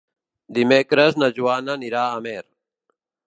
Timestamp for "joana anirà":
1.37-2.03